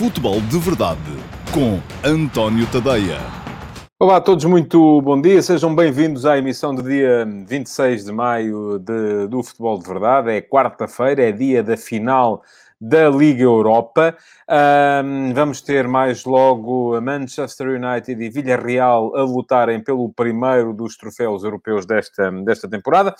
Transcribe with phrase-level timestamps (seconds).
[0.00, 0.98] Futebol de Verdade
[1.52, 3.18] com António Tadeia.
[3.98, 5.42] Olá a todos, muito bom dia.
[5.42, 10.30] Sejam bem-vindos à emissão do dia 26 de maio de, do Futebol de Verdade.
[10.30, 12.42] É quarta-feira, é dia da final
[12.80, 14.16] da Liga Europa.
[15.04, 21.44] Um, vamos ter mais logo Manchester United e Villarreal a lutarem pelo primeiro dos troféus
[21.44, 23.14] europeus desta, desta temporada.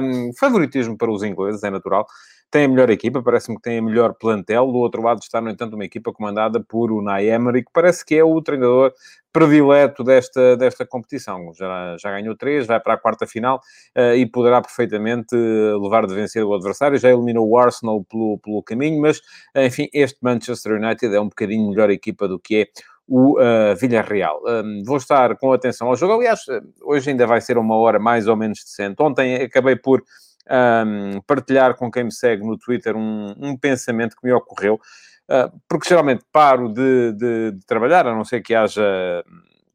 [0.00, 2.06] Um, favoritismo para os ingleses, é natural
[2.50, 4.66] tem a melhor equipa, parece-me que tem a melhor plantel.
[4.66, 8.14] Do outro lado está, no entanto, uma equipa comandada por Unai Emery, que parece que
[8.14, 8.92] é o treinador
[9.32, 11.52] predileto desta, desta competição.
[11.54, 13.60] Já, já ganhou três, vai para a quarta final
[13.96, 16.96] uh, e poderá perfeitamente levar de vencer o adversário.
[16.96, 19.20] Já eliminou o Arsenal pelo, pelo caminho, mas,
[19.56, 22.68] enfim, este Manchester United é um bocadinho melhor equipa do que é
[23.06, 24.40] o uh, Villarreal.
[24.46, 26.14] Um, vou estar com atenção ao jogo.
[26.14, 26.40] Aliás,
[26.82, 29.02] hoje ainda vai ser uma hora mais ou menos decente.
[29.02, 30.02] Ontem acabei por
[30.50, 35.60] um, partilhar com quem me segue no Twitter um, um pensamento que me ocorreu, uh,
[35.68, 39.24] porque geralmente paro de, de, de, trabalhar, a não ser que haja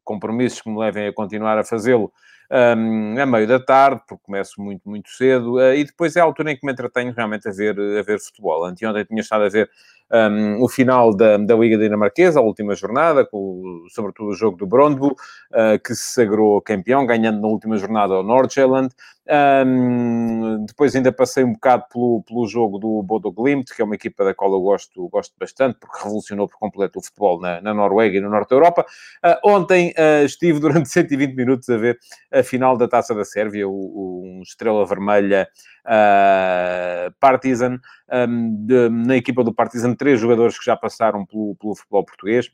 [0.04, 2.12] compromissos que me levem a continuar a fazê-lo
[2.50, 6.24] um, a meio da tarde, porque começo muito, muito cedo, uh, e depois é a
[6.24, 8.64] altura em que me entretenho realmente a ver, a ver futebol.
[8.64, 9.70] Anteontem tinha estado a ver
[10.12, 14.66] um, o final da, da Liga Dinamarquesa, a última jornada, com sobretudo o jogo do
[14.66, 18.92] Brondbo, uh, que se sagrou campeão, ganhando na última jornada ao Nordsjælland.
[19.32, 23.94] Um, depois ainda passei um bocado pelo, pelo jogo do Bodo Glimt, que é uma
[23.94, 27.72] equipa da qual eu gosto, gosto bastante, porque revolucionou por completo o futebol na, na
[27.72, 28.84] Noruega e no Norte da Europa.
[29.24, 31.98] Uh, ontem uh, estive durante 120 minutos a ver
[32.32, 35.48] a final da Taça da Sérvia, o, o um Estrela Vermelha
[35.86, 37.78] uh, Partizan,
[38.12, 42.50] um, de, na equipa do Partizan, três jogadores que já passaram pelo, pelo futebol português.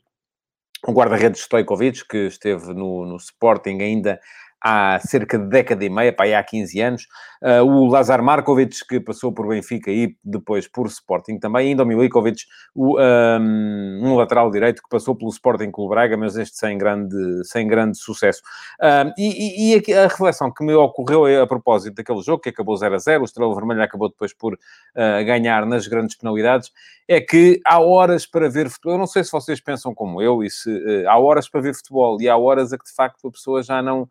[0.85, 4.19] O guarda-redes Stojkovic, que esteve no, no Sporting ainda
[4.61, 7.07] há cerca de década e meia, para há 15 anos.
[7.41, 11.69] Uh, o Lazar Markovic, que passou por Benfica e depois por Sporting também.
[11.69, 16.35] Ainda o Milikovic, o, um, um, lateral direito que passou pelo Sporting Clube Braga, mas
[16.35, 18.41] este sem grande, sem grande sucesso.
[18.81, 22.95] Uh, e, e, a reflexão que me ocorreu a propósito daquele jogo, que acabou 0
[22.95, 26.71] a 0, o Estrela Vermelha acabou depois por uh, ganhar nas grandes penalidades,
[27.07, 28.95] é que há horas para ver futebol.
[28.95, 32.19] Eu não sei se vocês pensam como eu, e se há horas para ver futebol
[32.19, 34.09] e há horas a que de facto a pessoa já não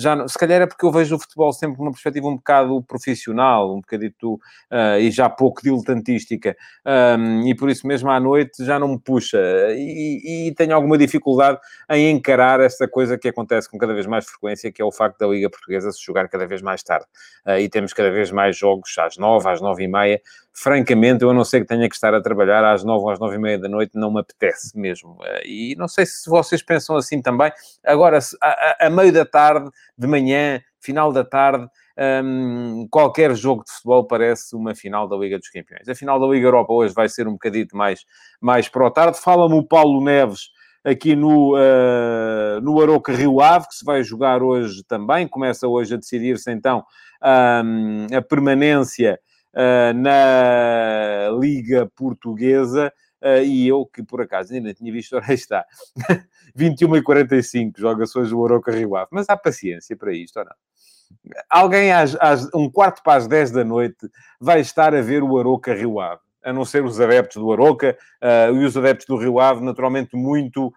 [0.00, 3.74] já se calhar é porque eu vejo o futebol sempre numa perspectiva um bocado profissional,
[3.74, 6.56] um bocadito uh, e já pouco diletantística,
[7.18, 9.38] um, e por isso mesmo à noite já não me puxa
[9.72, 11.58] e, e, tenho alguma dificuldade
[11.90, 15.18] em encarar esta coisa que acontece com cada vez mais frequência, que é o facto
[15.18, 17.06] da Liga Portuguesa se jogar cada vez mais tarde
[17.46, 20.20] uh, e temos cada vez mais jogos às nove, às nove e meia.
[20.52, 23.36] Francamente, eu não sei que tenha que estar a trabalhar às nove ou às nove
[23.36, 25.12] e meia da noite, não me apetece mesmo.
[25.12, 27.52] Uh, e não sei se vocês pensam assim também.
[27.84, 31.68] Agora, a, a, a meio da tarde de manhã, final da tarde,
[32.24, 35.86] um, qualquer jogo de futebol parece uma final da Liga dos Campeões.
[35.86, 38.06] A final da Liga Europa hoje vai ser um bocadito mais,
[38.40, 39.20] mais para o tarde.
[39.20, 40.48] Fala-me o Paulo Neves
[40.82, 45.28] aqui no, uh, no Aroca Rio Ave, que se vai jogar hoje também.
[45.28, 46.82] Começa hoje a decidir-se então
[47.22, 49.20] um, a permanência
[49.54, 52.90] uh, na Liga Portuguesa.
[53.22, 55.64] Uh, e eu, que por acaso ainda tinha visto, ora está,
[56.54, 59.08] 21 e 45 joga-se hoje o Oroca Rio Ave.
[59.12, 60.52] Mas há paciência para isto ou não?
[61.50, 64.08] Alguém às, às, um quarto para as 10 da noite
[64.40, 67.96] vai estar a ver o Aroca Rio Ave, a não ser os adeptos do Aroca
[68.22, 70.72] uh, e os adeptos do Rio Ave, naturalmente muito uh,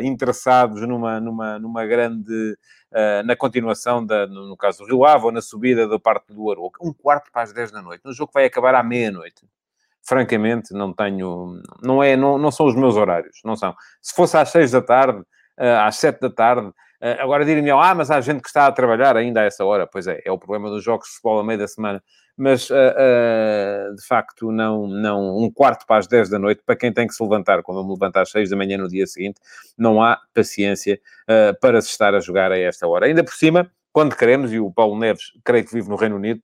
[0.00, 2.56] uh, interessados numa, numa, numa grande...
[3.24, 6.50] na continuação, da, no, no, caso do Rio Ave, ou na subida da parte do
[6.50, 6.84] Aroca.
[6.84, 8.02] Um quarto para as 10 da noite.
[8.04, 9.46] Um jogo que vai acabar à meia-noite
[10.08, 13.74] francamente, não tenho, não é, não, não são os meus horários, não são.
[14.00, 17.94] Se fosse às seis da tarde, uh, às sete da tarde, uh, agora direm-me, ah,
[17.94, 19.86] mas há gente que está a trabalhar ainda a essa hora.
[19.86, 22.02] Pois é, é o problema dos jogos de futebol a meio da semana.
[22.40, 26.92] Mas, uh, de facto, não, não, um quarto para as dez da noite, para quem
[26.92, 29.40] tem que se levantar, como eu me levanto às seis da manhã no dia seguinte,
[29.76, 31.00] não há paciência
[31.60, 33.06] para se estar a jogar a esta hora.
[33.06, 36.40] Ainda por cima, quando queremos, e o Paulo Neves, creio que vive no Reino Unido,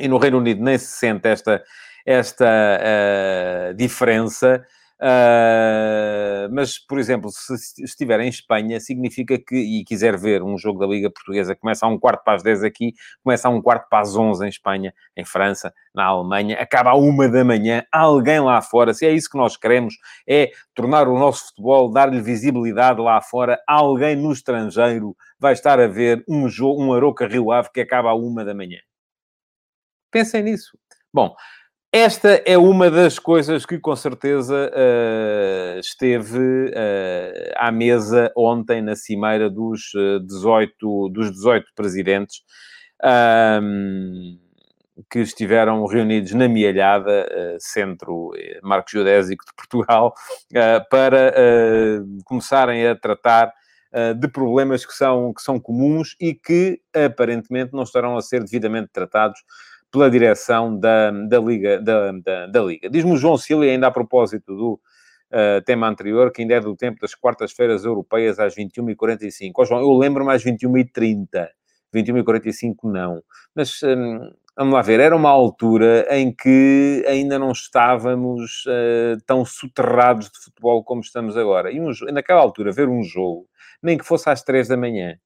[0.00, 1.62] e no Reino Unido nem se sente esta,
[2.04, 4.64] esta uh, diferença.
[4.98, 10.78] Uh, mas, por exemplo, se estiver em Espanha, significa que, e quiser ver um jogo
[10.78, 13.88] da Liga Portuguesa, começa a um quarto para as 10 aqui, começa a um quarto
[13.90, 18.40] para as 11 em Espanha, em França, na Alemanha, acaba a uma da manhã, alguém
[18.40, 19.94] lá fora, se é isso que nós queremos,
[20.26, 25.86] é tornar o nosso futebol, dar-lhe visibilidade lá fora, alguém no estrangeiro vai estar a
[25.86, 28.78] ver um jogo, um Aroca Rio Ave que acaba a uma da manhã.
[30.16, 30.78] Pensem nisso.
[31.12, 31.34] Bom,
[31.92, 38.96] esta é uma das coisas que, com certeza, uh, esteve uh, à mesa ontem na
[38.96, 39.90] cimeira dos,
[40.26, 42.38] 18, eh, dos 18 presidentes.
[43.62, 44.38] Um,
[45.10, 47.28] que estiveram reunidos na Mielhada,
[47.60, 48.30] centro
[48.62, 50.14] Marcos Geodésico de Portugal,
[50.90, 51.34] para
[52.24, 53.52] começarem a tratar
[54.18, 58.88] de problemas que são, que são comuns e que aparentemente não estarão a ser devidamente
[58.90, 59.38] tratados
[59.96, 61.80] pela direção da, da Liga.
[61.80, 62.90] Da, da, da Liga.
[62.90, 64.80] Diz-me o João Silva, ainda a propósito do
[65.32, 69.52] uh, tema anterior, que ainda é do tempo das quartas-feiras europeias às 21h45.
[69.56, 71.48] Oh, João, eu lembro-me às 21h30.
[71.94, 73.22] 21h45 não.
[73.54, 79.46] Mas um, vamos lá ver, era uma altura em que ainda não estávamos uh, tão
[79.46, 81.72] soterrados de futebol como estamos agora.
[81.72, 83.48] E um, naquela altura, ver um jogo,
[83.82, 85.16] nem que fosse às 3 da manhã,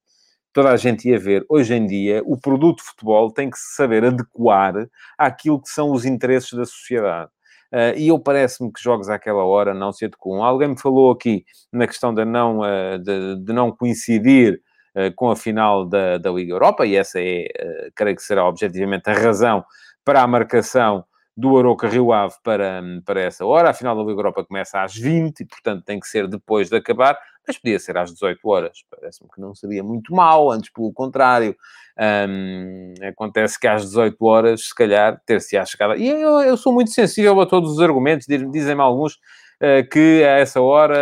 [0.53, 1.45] toda a gente ia ver.
[1.49, 4.75] Hoje em dia, o produto de futebol tem que se saber adequar
[5.19, 7.31] àquilo que são os interesses da sociedade.
[7.73, 10.43] Uh, e eu parece-me que jogos àquela hora não se adequam.
[10.43, 14.61] Alguém me falou aqui na questão de não, uh, de, de, não coincidir
[14.97, 17.47] uh, com a final da, da Liga Europa, e essa é,
[17.95, 19.65] creio que será objetivamente a razão
[20.05, 21.05] para a marcação
[21.37, 23.71] do Aroca Rio Ave para, para essa hora.
[23.71, 26.77] A final da Liga Europa começa às 20 e, portanto, tem que ser depois de
[26.77, 27.17] acabar
[27.51, 28.79] mas podia ser às 18 horas.
[28.89, 31.57] Parece-me que não seria muito mal, antes pelo contrário.
[31.99, 35.97] Um, acontece que às 18 horas, se calhar, ter-se-á chegado.
[35.97, 40.39] E eu, eu, sou muito sensível a todos os argumentos, dizem-me alguns uh, que a
[40.39, 40.97] essa hora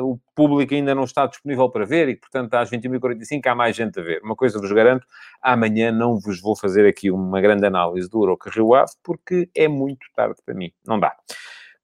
[0.00, 3.76] uh, o público ainda não está disponível para ver e, portanto, às 21h45 há mais
[3.76, 4.20] gente a ver.
[4.22, 5.06] Uma coisa vos garanto,
[5.40, 9.68] amanhã não vos vou fazer aqui uma grande análise do Oroca Rio Ave, porque é
[9.68, 10.72] muito tarde para mim.
[10.84, 11.14] Não dá.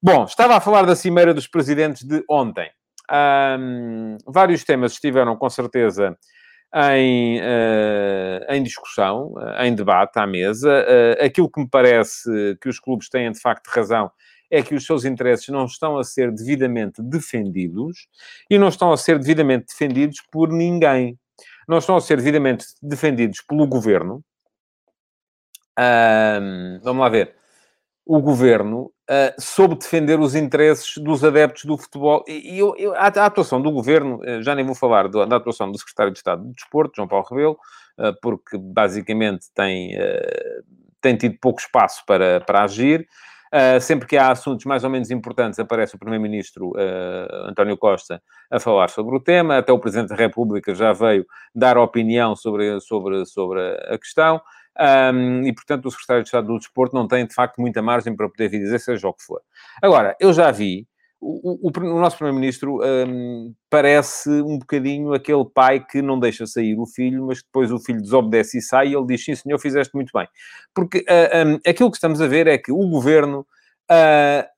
[0.03, 2.69] Bom, estava a falar da Cimeira dos Presidentes de ontem.
[3.09, 6.17] Um, vários temas estiveram, com certeza,
[6.73, 10.69] em, uh, em discussão, uh, em debate à mesa.
[10.69, 12.29] Uh, aquilo que me parece
[12.61, 14.11] que os clubes têm de facto razão
[14.49, 18.07] é que os seus interesses não estão a ser devidamente defendidos
[18.49, 21.17] e não estão a ser devidamente defendidos por ninguém.
[21.67, 24.21] Não estão a ser devidamente defendidos pelo governo.
[25.79, 27.33] Um, vamos lá ver.
[28.05, 32.23] O governo uh, soube defender os interesses dos adeptos do futebol.
[32.27, 35.35] E, eu, eu, a, a, atuação do governo, uh, já nem vou falar do, da
[35.35, 37.57] atuação do secretário de Estado do Desporto, João Paulo Rebelo,
[37.99, 39.97] uh, porque basicamente tem,
[41.01, 43.05] tem tido pouco espaço para, para agir.
[43.81, 46.73] sempre que há assuntos mais ou menos importantes, aparece o Primeiro-Ministro
[47.49, 49.57] António Costa a falar sobre o tema.
[49.57, 53.59] Até o Presidente da República já veio dar opinião sobre, sobre, sobre
[53.89, 54.41] a questão.
[54.79, 58.15] Um, e, portanto, o secretário de Estado do Desporto não tem, de facto, muita margem
[58.15, 59.41] para poder vir dizer seja o que for.
[59.81, 60.87] Agora, eu já vi,
[61.19, 62.79] o, o, o nosso Primeiro-Ministro
[63.69, 68.01] parece um bocadinho aquele pai que não deixa sair o filho, mas depois o filho
[68.01, 70.27] desobedece e sai e ele diz, sim, senhor, fizeste muito bem.
[70.73, 73.45] Porque uh, um, aquilo que estamos a ver é que o Governo...
[73.91, 74.50] Uh,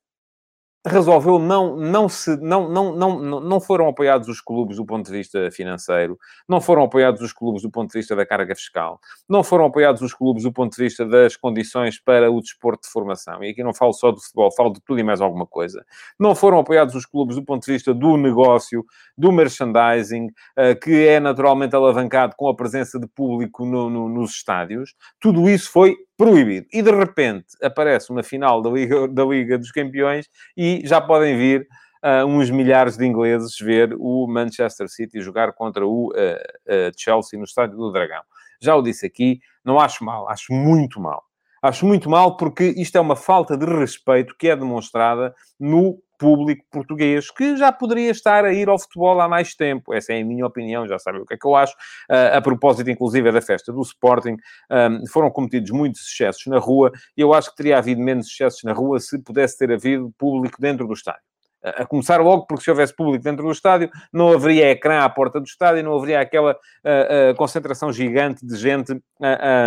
[0.86, 5.12] resolveu não, não, se, não, não, não, não foram apoiados os clubes do ponto de
[5.18, 9.44] vista financeiro, não foram apoiados os clubes do ponto de vista da carga fiscal, não
[9.44, 13.44] foram apoiados os clubes do ponto de vista das condições para o desporto de formação.
[13.44, 15.86] E aqui não falo só do futebol, falo de tudo e mais alguma coisa.
[16.20, 18.86] Não foram apoiados os clubes do ponto de vista do negócio,
[19.18, 20.28] do merchandising,
[20.58, 24.94] eh, que é naturalmente alavancado com a presença de público no, no, nos estádios.
[25.20, 26.68] Tudo isso foi proibido.
[26.72, 31.38] E de repente aparece uma final da Liga, da Liga dos Campeões e já podem
[31.38, 31.68] vir
[32.04, 37.38] uh, uns milhares de ingleses ver o Manchester City jogar contra o uh, uh, Chelsea
[37.38, 38.22] no Estádio do Dragão.
[38.62, 41.24] Já o disse aqui, não acho mal, acho muito mal.
[41.62, 46.64] Acho muito mal porque isto é uma falta de respeito que é demonstrada no público
[46.72, 49.94] português que já poderia estar a ir ao futebol há mais tempo.
[49.94, 51.74] Essa é a minha opinião, já sabem o que é que eu acho.
[52.10, 54.38] Uh, a propósito, inclusive, da festa do Sporting,
[54.72, 58.64] um, foram cometidos muitos excessos na rua e eu acho que teria havido menos excessos
[58.64, 61.22] na rua se pudesse ter havido público dentro do estádio.
[61.64, 65.40] A começar logo, porque se houvesse público dentro do estádio, não haveria ecrã à porta
[65.40, 68.92] do estádio, não haveria aquela uh, uh, concentração gigante de gente,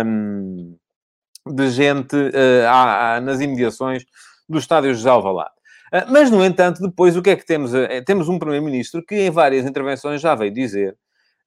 [0.05, 0.77] um,
[1.47, 2.15] de gente
[3.23, 4.05] nas imediações
[4.47, 5.56] do estádio José Alvalade.
[5.91, 7.73] Ah, mas, no entanto, depois o que é que temos?
[7.73, 10.97] Ah, temos um Primeiro-Ministro que, em várias intervenções, já veio dizer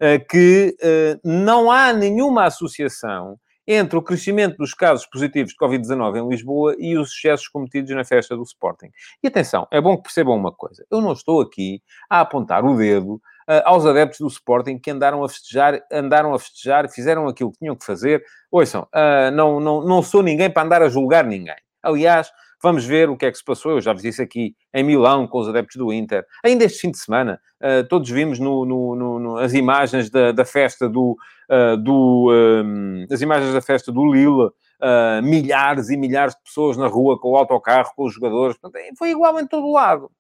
[0.01, 0.77] ah, que
[1.25, 6.97] não há nenhuma associação entre o crescimento dos casos positivos de Covid-19 em Lisboa e
[6.97, 8.91] os excessos cometidos na festa do Sporting.
[9.23, 10.85] E atenção, é bom que percebam uma coisa.
[10.91, 13.21] Eu não estou aqui a apontar o dedo
[13.65, 17.77] aos adeptos do Sporting que andaram a festejar, andaram a festejar, fizeram aquilo que tinham
[17.77, 18.25] que fazer.
[18.51, 18.89] Ouçam,
[19.35, 21.57] não, não, não sou ninguém para andar a julgar ninguém.
[21.83, 22.31] Aliás,
[22.63, 23.73] Vamos ver o que é que se passou.
[23.73, 26.25] Eu já vos disse aqui em Milão com os adeptos do Inter.
[26.45, 30.45] Ainda este fim de semana, uh, todos vimos no, no, no, as imagens da, da
[30.45, 31.17] festa do.
[31.51, 34.51] Uh, do um, as imagens da festa do Lille.
[34.83, 38.57] Uh, milhares e milhares de pessoas na rua com o autocarro, com os jogadores.
[38.97, 40.11] Foi igual em todo o lado.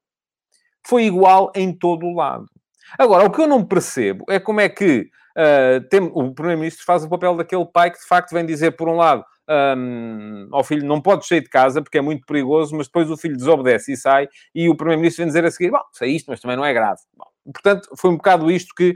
[0.87, 2.45] Foi igual em todo o lado.
[2.99, 7.05] Agora, o que eu não percebo é como é que uh, tem, o Primeiro-Ministro faz
[7.05, 10.87] o papel daquele pai que, de facto, vem dizer, por um lado, um, ao filho,
[10.87, 13.97] não pode sair de casa porque é muito perigoso, mas depois o filho desobedece e
[13.97, 16.73] sai, e o Primeiro-Ministro vem dizer a seguir, bom, sei isto, mas também não é
[16.73, 17.01] grave.
[17.17, 18.95] Bom, portanto, foi um bocado isto que,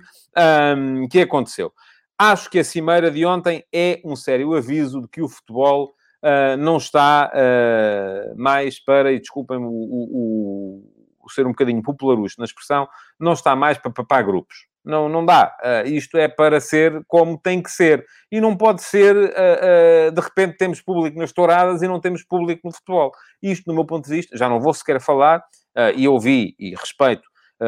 [0.77, 1.73] um, que aconteceu.
[2.17, 6.57] Acho que a cimeira de ontem é um sério aviso de que o futebol uh,
[6.57, 10.85] não está uh, mais para, e desculpem-me o, o,
[11.21, 14.67] o, ser um bocadinho popularucho na expressão, não está mais para papar grupos.
[14.85, 15.57] Não, não dá.
[15.65, 18.05] Uh, isto é para ser como tem que ser.
[18.31, 22.23] E não pode ser, uh, uh, de repente, temos público nas touradas e não temos
[22.23, 23.13] público no futebol.
[23.43, 25.43] Isto, no meu ponto de vista, já não vou sequer falar,
[25.97, 27.23] e ouvi e respeito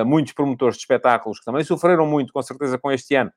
[0.04, 3.32] muitos promotores de espetáculos que também sofreram muito, com certeza, com este ano,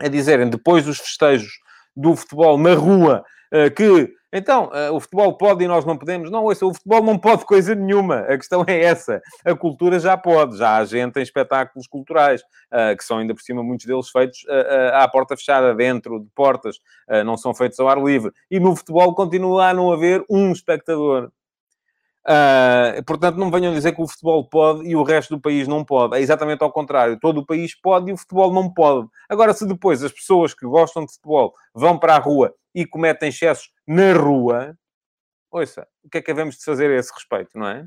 [0.00, 1.52] a dizerem, depois dos festejos
[1.94, 3.24] do futebol na rua,
[3.74, 6.30] que então, uh, o futebol pode e nós não podemos.
[6.30, 8.18] Não, ouça, o futebol não pode coisa nenhuma.
[8.20, 9.22] A questão é essa.
[9.44, 10.58] A cultura já pode.
[10.58, 14.44] Já há gente em espetáculos culturais, uh, que são ainda por cima muitos deles feitos
[14.92, 16.78] à porta fechada, dentro de portas.
[17.24, 18.30] não são feitos ao ar livre.
[18.50, 21.30] E no futebol continua a não haver um espectador.
[22.28, 25.84] Uh, portanto, não venham dizer que o futebol pode e o resto do país não
[25.84, 26.16] pode.
[26.16, 27.18] É exatamente ao contrário.
[27.20, 29.06] Todo o país pode e o futebol não pode.
[29.28, 33.28] Agora, se depois as pessoas que gostam de futebol vão para a rua e cometem
[33.28, 34.76] excessos na rua,
[35.52, 37.86] ouça, o que é que havemos de fazer a esse respeito, não é?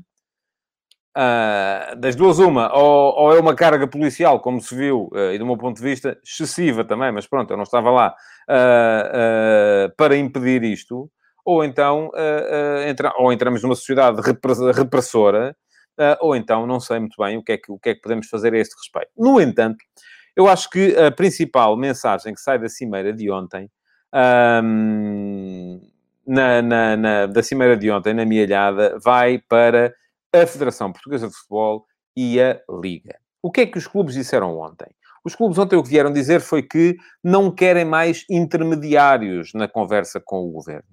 [1.16, 5.38] Uh, das duas, uma, ou, ou, é uma carga policial, como se viu, uh, e
[5.38, 8.14] do meu ponto de vista, excessiva também, mas pronto, eu não estava lá
[8.48, 11.10] uh, para impedir isto,
[11.44, 14.20] ou então uh, uh, entra, ou entramos numa sociedade
[14.74, 15.56] repressora,
[15.98, 18.00] uh, ou então não sei muito bem o que, é que, o que é que
[18.00, 19.10] podemos fazer a este respeito.
[19.16, 19.78] No entanto,
[20.36, 23.70] eu acho que a principal mensagem que sai da cimeira de ontem,
[24.64, 25.80] um,
[26.26, 29.94] na, na, na, da cimeira de ontem, na Mialhada, vai para
[30.32, 31.84] a Federação Portuguesa de Futebol
[32.16, 33.18] e a Liga.
[33.42, 34.88] O que é que os clubes disseram ontem?
[35.24, 40.20] Os clubes ontem o que vieram dizer foi que não querem mais intermediários na conversa
[40.24, 40.88] com o governo.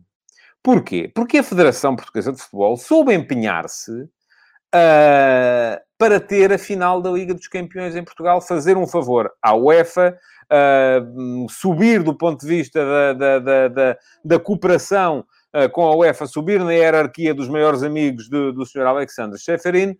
[0.67, 1.09] Porquê?
[1.15, 7.33] Porque a Federação Portuguesa de Futebol soube empenhar-se uh, para ter a final da Liga
[7.33, 10.19] dos Campeões em Portugal, fazer um favor à UEFA,
[10.51, 15.95] uh, subir do ponto de vista da, da, da, da, da cooperação uh, com a
[15.95, 18.87] UEFA, subir na hierarquia dos maiores amigos do, do Sr.
[18.87, 19.97] Alexandre Scheferin,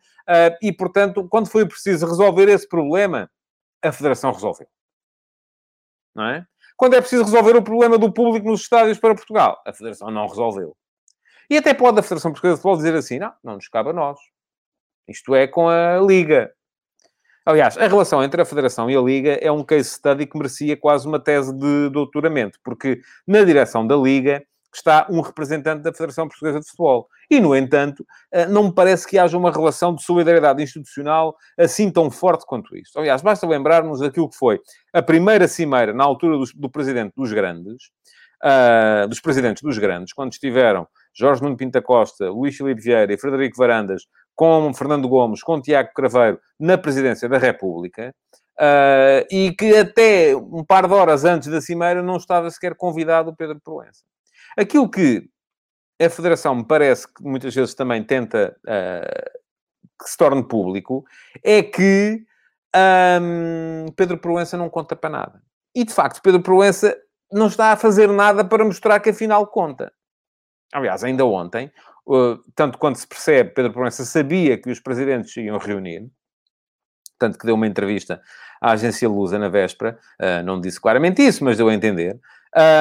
[0.62, 3.32] e, portanto, quando foi preciso resolver esse problema,
[3.82, 4.68] a Federação resolveu.
[6.14, 6.46] Não é?
[6.78, 10.28] Quando é preciso resolver o problema do público nos estádios para Portugal, a Federação não
[10.28, 10.78] resolveu.
[11.50, 13.94] E até pode a Federação Portuguesa de Futebol dizer assim: não, não nos cabe a
[13.94, 14.20] nós.
[15.08, 16.52] Isto é com a Liga.
[17.46, 20.78] Aliás, a relação entre a Federação e a Liga é um case study que merecia
[20.78, 24.46] quase uma tese de doutoramento, porque na direção da Liga
[24.78, 27.08] está um representante da Federação Portuguesa de Futebol.
[27.30, 31.92] E, no entanto, eh, não me parece que haja uma relação de solidariedade institucional assim
[31.92, 32.98] tão forte quanto isto.
[33.00, 34.60] Aliás, basta lembrarmos daquilo que foi
[34.94, 37.90] a primeira cimeira, na altura do, presidente dos grandes,
[38.44, 43.18] uh, dos presidentes dos grandes, quando estiveram Jorge Nuno Pinta Costa, Luís Filipe Vieira e
[43.18, 44.04] Frederico Varandas,
[44.36, 48.14] com Fernando Gomes, com Tiago Craveiro, na presidência da República,
[48.60, 53.32] uh, e que até um par de horas antes da cimeira não estava sequer convidado
[53.32, 54.04] o Pedro Proença.
[54.58, 55.30] Aquilo que
[56.02, 59.40] a Federação me parece que muitas vezes também tenta uh,
[60.02, 61.06] que se torne público
[61.44, 62.24] é que
[63.22, 65.42] um, Pedro Proença não conta para nada.
[65.76, 66.96] E de facto, Pedro Proença
[67.32, 69.92] não está a fazer nada para mostrar que afinal conta.
[70.74, 71.72] Aliás, ainda ontem,
[72.08, 76.10] uh, tanto quanto se percebe, Pedro Proença sabia que os presidentes iam reunir,
[77.18, 78.22] tanto que deu uma entrevista
[78.62, 82.20] à agência Lusa na véspera, uh, não disse claramente isso, mas deu a entender,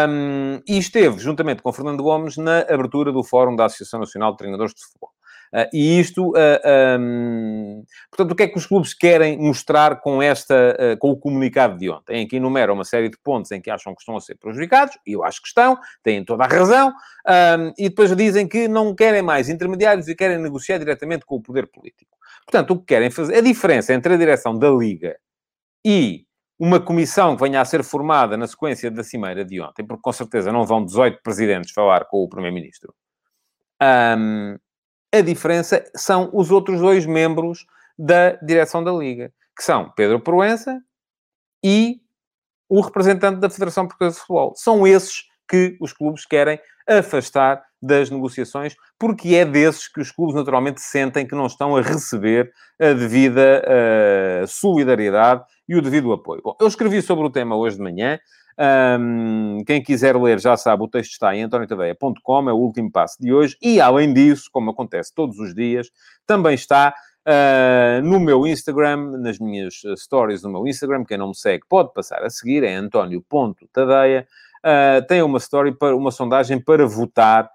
[0.09, 4.38] um, e esteve, juntamente com Fernando Gomes, na abertura do Fórum da Associação Nacional de
[4.38, 5.11] Treinadores de Futebol.
[5.52, 10.21] Uh, e isto, uh, um, portanto, o que é que os clubes querem mostrar com,
[10.21, 12.23] esta, uh, com o comunicado de ontem?
[12.23, 14.99] Em que enumeram uma série de pontos em que acham que estão a ser prejudicados,
[15.07, 18.95] e eu acho que estão, têm toda a razão, um, e depois dizem que não
[18.95, 22.16] querem mais intermediários e querem negociar diretamente com o poder político.
[22.47, 25.19] Portanto, o que querem fazer, a diferença entre a direção da Liga
[25.85, 26.25] e
[26.59, 30.12] uma comissão que venha a ser formada na sequência da cimeira de ontem, porque com
[30.12, 32.95] certeza não vão 18 presidentes falar com o primeiro-ministro.
[33.83, 34.57] Um,
[35.12, 37.67] a diferença são os outros dois membros
[37.99, 40.81] da direção da Liga, que são Pedro Proença
[41.65, 42.00] e
[42.69, 44.55] o representante da Federação Portuguesa de Futebol.
[44.57, 50.35] São esses que os clubes querem afastar das negociações, porque é desses que os clubes
[50.35, 56.41] naturalmente sentem que não estão a receber a devida uh, solidariedade e o devido apoio.
[56.43, 58.19] Bom, eu escrevi sobre o tema hoje de manhã.
[58.59, 63.17] Um, quem quiser ler já sabe, o texto está em antoniotadeia.com, é o último passo
[63.21, 63.57] de hoje.
[63.61, 65.91] E, além disso, como acontece todos os dias,
[66.26, 66.95] também está
[67.26, 71.05] uh, no meu Instagram, nas minhas stories no meu Instagram.
[71.05, 74.26] Quem não me segue pode passar a seguir, é antonio.tadeia.
[74.67, 77.49] uh, uma story, para, uma sondagem para votar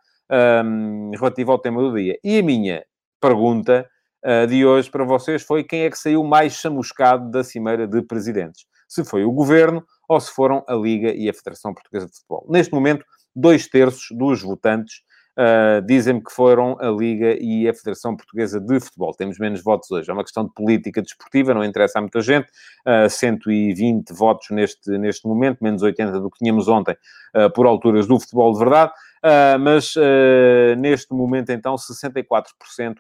[0.64, 2.18] um, relativo ao tema do dia.
[2.24, 2.84] E a minha
[3.20, 3.88] pergunta
[4.26, 8.02] uh, de hoje para vocês foi quem é que saiu mais chamuscado da Cimeira de
[8.02, 8.66] Presidentes?
[8.88, 12.46] Se foi o Governo ou se foram a Liga e a Federação Portuguesa de Futebol.
[12.50, 15.02] Neste momento, dois terços dos votantes
[15.42, 19.14] uh, dizem-me que foram a Liga e a Federação Portuguesa de Futebol.
[19.14, 20.10] Temos menos votos hoje.
[20.10, 22.46] É uma questão de política desportiva, não interessa a muita gente.
[22.86, 26.96] Uh, ah, 120 votos neste, neste momento, menos 80 do que tínhamos ontem,
[27.36, 28.92] uh, por alturas do futebol de verdade.
[29.60, 29.94] Mas
[30.80, 32.46] neste momento, então, 64%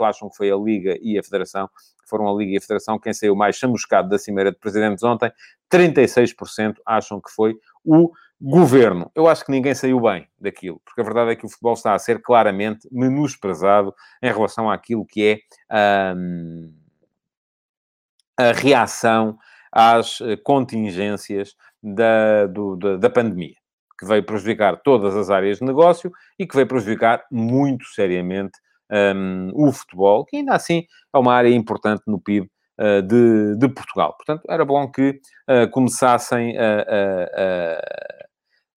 [0.01, 1.67] acham que foi a Liga e a Federação,
[2.05, 5.31] foram a Liga e a Federação quem saiu mais chamuscado da Cimeira de Presidentes ontem,
[5.73, 8.11] 36% acham que foi o
[8.43, 11.73] Governo, eu acho que ninguém saiu bem daquilo, porque a verdade é que o futebol
[11.73, 15.39] está a ser claramente menosprezado em relação àquilo que é
[18.35, 19.37] a reação
[19.71, 23.55] às eh, contingências da, do, da, da pandemia,
[23.99, 28.57] que veio prejudicar todas as áreas de negócio e que veio prejudicar muito seriamente
[29.15, 33.69] um, o futebol, que ainda assim é uma área importante no PIB uh, de, de,
[33.69, 34.15] Portugal.
[34.17, 38.20] Portanto, era bom que uh, começassem a, a,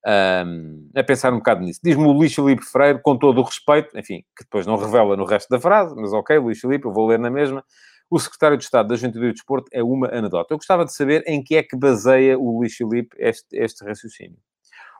[0.06, 1.80] um, a pensar um bocado nisso.
[1.82, 5.24] Diz-me o Luís Filipe Freire, com todo o respeito, enfim, que depois não revela no
[5.24, 7.64] resto da frase, mas ok, Luís Filipe, eu vou ler na mesma.
[8.10, 10.52] O secretário de Estado da Juventude e do Desporto é uma anedota.
[10.52, 14.36] Eu gostava de saber em que é que baseia o Luís Filipe este, este raciocínio.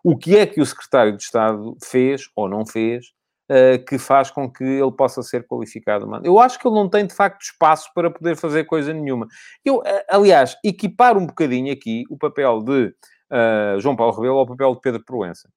[0.03, 3.07] O que é que o secretário de Estado fez ou não fez
[3.51, 6.07] uh, que faz com que ele possa ser qualificado?
[6.07, 6.27] Mano?
[6.27, 9.29] Eu acho que ele não tem, de facto, espaço para poder fazer coisa nenhuma.
[9.65, 12.95] Eu, uh, aliás, equipar um bocadinho aqui o papel de
[13.35, 15.49] uh, João Paulo Rebelo ao papel de Pedro Proença.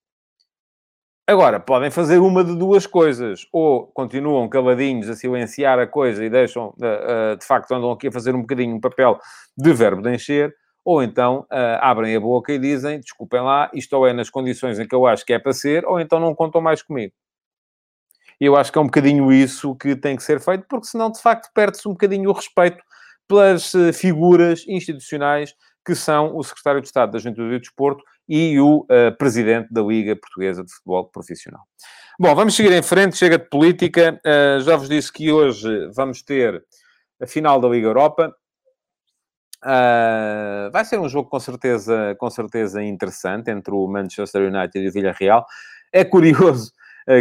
[1.28, 3.46] Agora, podem fazer uma de duas coisas.
[3.52, 8.08] Ou continuam caladinhos a silenciar a coisa e deixam, uh, uh, de facto, andam aqui
[8.08, 9.20] a fazer um bocadinho um papel
[9.54, 14.06] de verbo de encher, ou então uh, abrem a boca e dizem, desculpem lá, isto
[14.06, 16.62] é nas condições em que eu acho que é para ser, ou então não contam
[16.62, 17.12] mais comigo.
[18.40, 21.20] Eu acho que é um bocadinho isso que tem que ser feito, porque senão, de
[21.20, 22.82] facto, perde-se um bocadinho o respeito
[23.28, 25.54] pelas figuras institucionais
[25.88, 29.80] que são o secretário de Estado da Juventude e Desporto e o uh, presidente da
[29.80, 31.62] Liga Portuguesa de Futebol Profissional.
[32.20, 34.20] Bom, vamos seguir em frente, chega de política.
[34.22, 36.62] Uh, já vos disse que hoje vamos ter
[37.22, 38.30] a final da Liga Europa.
[39.64, 44.90] Uh, vai ser um jogo com certeza, com certeza interessante entre o Manchester United e
[44.90, 45.46] o Villarreal.
[45.90, 46.70] É curioso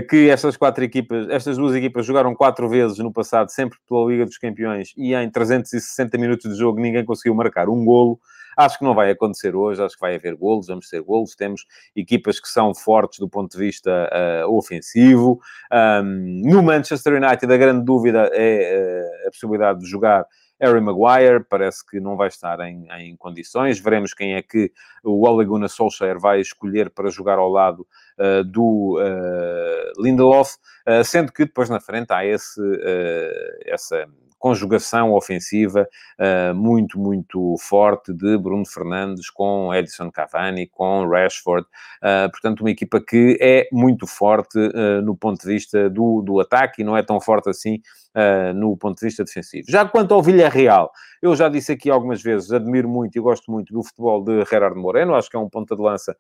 [0.10, 4.26] que estas quatro equipas, estas duas equipas jogaram quatro vezes no passado, sempre pela Liga
[4.26, 8.20] dos Campeões, e em 360 minutos de jogo ninguém conseguiu marcar um golo.
[8.58, 11.36] Acho que não vai acontecer hoje, acho que vai haver golos, vamos ter golos.
[11.36, 11.64] Temos
[11.96, 15.40] equipas que são fortes do ponto de vista uh, ofensivo.
[15.72, 20.26] Um, no Manchester United, a grande dúvida é uh, a possibilidade de jogar
[20.60, 23.80] Harry Maguire parece que não vai estar em, em, condições.
[23.80, 24.72] Veremos quem é que
[25.04, 30.56] o Ole Gunnar Solskjaer vai escolher para jogar ao lado uh, do uh, Lindelof,
[30.88, 32.60] uh, sendo que depois na frente há esse,
[33.66, 35.88] essa conjugação ofensiva
[36.20, 41.66] uh, muito, muito forte de Bruno Fernandes com Edison Cavani, com Rashford.
[42.02, 46.40] Uh, portanto, uma equipa que é muito forte uh, no ponto de vista do, do
[46.40, 47.82] ataque e não é tão forte assim
[48.56, 49.68] no ponto de vista defensivo.
[49.70, 53.72] Já quanto ao Villarreal, eu já disse aqui algumas vezes, admiro muito e gosto muito
[53.72, 56.18] do futebol de Gerardo Moreno, acho que é um ponta de lança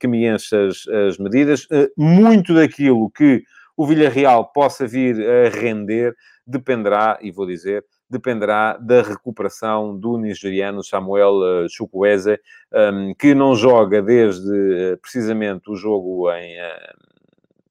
[0.00, 1.68] que me enche as, as medidas.
[1.98, 3.42] muito daquilo que
[3.76, 6.14] o Villarreal possa vir a render
[6.46, 12.38] dependerá, e vou dizer, dependerá da recuperação do nigeriano Samuel eh, Chukwueze,
[12.72, 17.15] um, que não joga desde eh, precisamente o jogo em uh,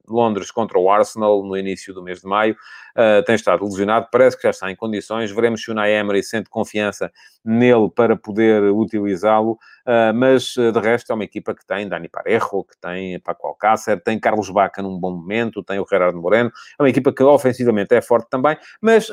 [0.09, 2.55] Londres contra o Arsenal no início do mês de maio.
[2.95, 5.29] Uh, tem estado lesionado, parece que já está em condições.
[5.29, 7.11] Veremos se o Unai Emery sente confiança
[7.43, 12.07] nele para poder utilizá-lo, uh, mas uh, de resto é uma equipa que tem Dani
[12.07, 16.49] Parejo, que tem Paco Alcácer, tem Carlos Baca num bom momento, tem o Gerardo Moreno.
[16.79, 19.11] É uma equipa que ofensivamente é forte também, mas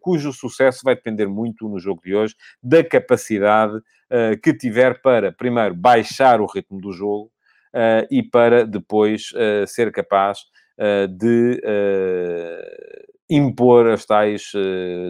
[0.00, 3.80] cujo sucesso vai depender muito no jogo de hoje da capacidade
[4.42, 7.30] que tiver para, primeiro, baixar o ritmo do jogo,
[8.10, 10.40] e para depois uh, ser capaz
[10.78, 11.60] uh, de
[13.30, 14.52] impor as tais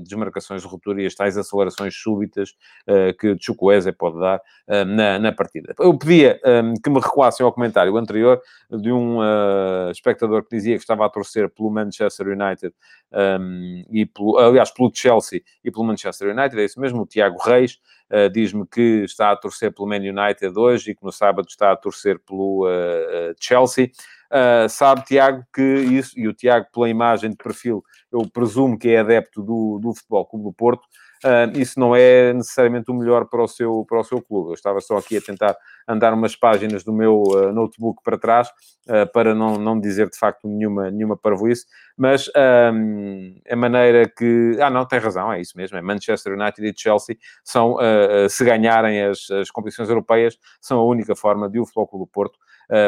[0.03, 2.55] desmarcações de ruptura e as tais acelerações súbitas
[3.19, 4.41] que Chukwueze pode dar
[4.87, 5.75] na, na, partida.
[5.79, 9.19] Eu pedia um, que me recuassem ao comentário anterior de um
[9.91, 12.75] espectador que dizia que estava a torcer pelo Manchester United
[13.13, 17.39] um, e pelo, aliás, pelo Chelsea e pelo Manchester United, é isso mesmo, o Tiago
[17.43, 17.79] Reis,
[18.11, 21.71] Uh, diz-me que está a torcer pelo Man United hoje e que no sábado está
[21.71, 23.93] a torcer pelo uh, Chelsea.
[24.33, 28.89] Uh, sabe, Tiago, que isso, e o Tiago, pela imagem de perfil, eu presumo que
[28.89, 30.85] é adepto do, do Futebol Clube do Porto,
[31.25, 34.51] uh, isso não é necessariamente o melhor para o, seu, para o seu clube.
[34.51, 35.57] Eu estava só aqui a tentar
[35.89, 38.49] andar umas páginas do meu uh, notebook para trás,
[39.13, 41.65] para não, não dizer de facto nenhuma, nenhuma parvoíce,
[41.97, 44.57] mas a maneira que...
[44.61, 47.77] Ah, não, tem razão, é isso mesmo, é Manchester United e Chelsea são,
[48.29, 52.11] se ganharem as, as competições europeias, são a única forma de o Futebol Clube do
[52.11, 52.39] Porto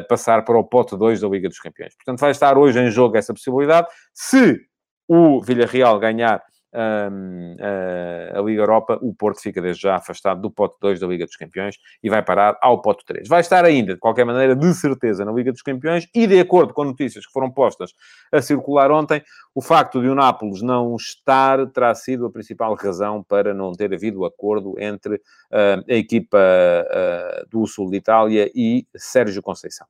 [0.09, 1.95] passar para o pote 2 da Liga dos Campeões.
[1.97, 3.89] Portanto, vai estar hoje em jogo essa possibilidade.
[4.13, 4.61] Se
[5.09, 6.43] o Villarreal ganhar
[6.75, 11.37] a, Liga Europa, o Porto fica desde já afastado do pote 2 da Liga dos
[11.37, 13.29] Campeões e vai parar ao pote 3.
[13.29, 16.73] Vai estar ainda, de qualquer maneira, de certeza na Liga dos Campeões e, de acordo
[16.73, 17.93] com notícias que foram postas
[18.33, 19.23] a circular ontem,
[19.55, 23.93] o facto de o Nápoles não estar terá sido a principal razão para não ter
[23.93, 29.87] havido acordo entre uh, a equipa uh, do sul de Itália e Sérgio Conceição.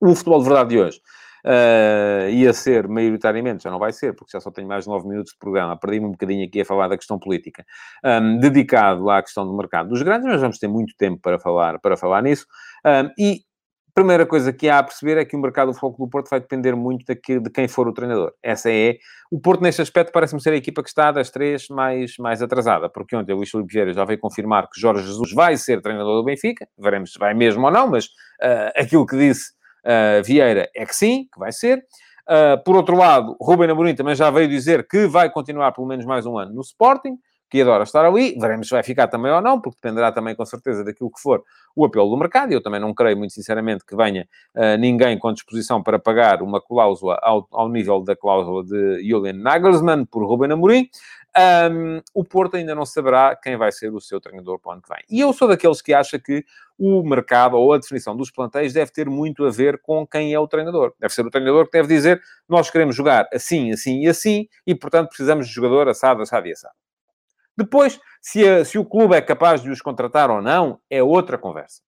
[0.00, 1.00] O futebol de verdade de hoje
[1.44, 5.08] uh, ia ser maioritariamente, já não vai ser, porque já só tenho mais de 9
[5.08, 7.64] minutos de programa, perdi-me um bocadinho aqui a falar da questão política,
[8.04, 11.78] um, dedicado à questão do mercado dos grandes, mas vamos ter muito tempo para falar,
[11.80, 12.46] para falar nisso.
[12.84, 13.40] Um, e
[13.92, 16.30] a primeira coisa que há a perceber é que o mercado do Futebol do Porto
[16.30, 18.32] vai depender muito daqui, de quem for o treinador.
[18.42, 18.96] Essa é...
[19.30, 22.88] O Porto, neste aspecto, parece-me ser a equipa que está das três mais, mais atrasada,
[22.88, 26.16] porque ontem o Luís Filipe Vieira já veio confirmar que Jorge Jesus vai ser treinador
[26.16, 29.52] do Benfica, veremos se vai mesmo ou não, mas uh, aquilo que disse
[29.84, 31.84] Uh, Vieira é que sim, que vai ser.
[32.22, 36.04] Uh, por outro lado, Ruben Amorim também já veio dizer que vai continuar pelo menos
[36.04, 37.18] mais um ano no Sporting,
[37.50, 38.34] que adora estar ali.
[38.40, 41.42] Veremos se vai ficar também ou não, porque dependerá também com certeza daquilo que for
[41.76, 42.50] o apelo do mercado.
[42.50, 46.62] Eu também não creio, muito sinceramente, que venha uh, ninguém com disposição para pagar uma
[46.62, 50.88] cláusula ao, ao nível da cláusula de Julian Nagelsmann por Ruben Amorim.
[51.34, 54.82] Um, o Porto ainda não saberá quem vai ser o seu treinador para o ano
[54.82, 55.02] que vem.
[55.08, 56.44] E eu sou daqueles que acha que
[56.78, 60.38] o mercado ou a definição dos plantéis deve ter muito a ver com quem é
[60.38, 60.92] o treinador.
[61.00, 64.74] Deve ser o treinador que deve dizer nós queremos jogar assim, assim e assim e,
[64.74, 66.74] portanto, precisamos de jogador assado, assado e assado.
[67.56, 71.38] Depois, se, a, se o clube é capaz de os contratar ou não, é outra
[71.38, 71.80] conversa.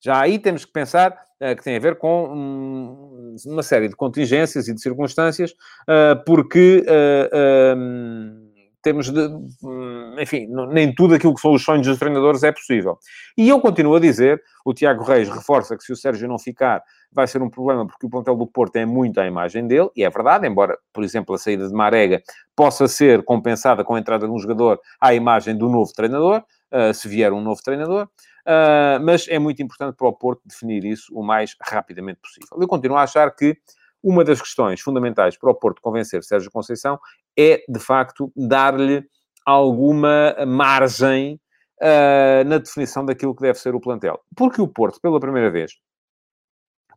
[0.00, 3.96] Já aí temos que pensar uh, que tem a ver com um, uma série de
[3.96, 8.43] contingências e de circunstâncias, uh, porque uh,
[8.84, 9.20] temos de,
[9.62, 12.98] hum, enfim, nem tudo aquilo que são os sonhos dos treinadores é possível.
[13.36, 16.82] E eu continuo a dizer, o Tiago Reis reforça que se o Sérgio não ficar,
[17.10, 20.04] vai ser um problema, porque o plantel do Porto é muito à imagem dele, e
[20.04, 22.22] é verdade, embora, por exemplo, a saída de Marega
[22.54, 26.92] possa ser compensada com a entrada de um jogador à imagem do novo treinador, uh,
[26.92, 31.12] se vier um novo treinador, uh, mas é muito importante para o Porto definir isso
[31.14, 32.58] o mais rapidamente possível.
[32.60, 33.56] Eu continuo a achar que
[34.04, 37.00] uma das questões fundamentais para o Porto convencer Sérgio Conceição
[37.36, 39.02] é, de facto, dar-lhe
[39.46, 41.40] alguma margem
[41.80, 44.20] uh, na definição daquilo que deve ser o plantel.
[44.36, 45.72] Porque o Porto, pela primeira vez,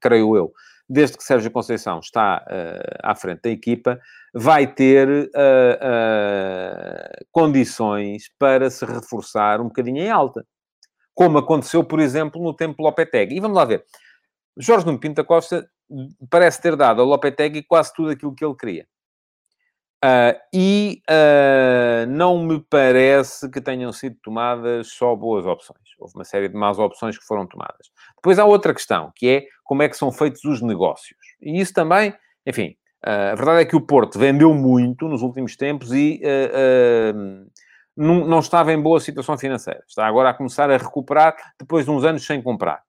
[0.02, 0.52] creio eu,
[0.90, 4.00] desde que Sérgio Conceição está uh, à frente da equipa,
[4.34, 5.32] vai ter uh,
[7.32, 10.46] condições para se reforçar um bocadinho em alta.
[11.14, 13.38] Como aconteceu, por exemplo, no tempo Lopetegui.
[13.38, 13.86] E vamos lá ver.
[14.58, 15.68] Jorge Nuno Pinto da Costa
[16.30, 18.88] parece ter dado ao Lopetegui quase tudo aquilo que ele queria.
[20.06, 25.80] Uh, e uh, não me parece que tenham sido tomadas só boas opções.
[26.00, 27.90] Houve uma série de más opções que foram tomadas.
[28.16, 31.18] Depois há outra questão, que é como é que são feitos os negócios.
[31.42, 32.14] E isso também,
[32.46, 32.76] enfim,
[33.08, 36.22] uh, a verdade é que o Porto vendeu muito nos últimos tempos e
[37.96, 39.84] não, não estava em boa situação financeira.
[39.88, 42.87] Está agora a começar a recuperar depois de uns anos sem comprar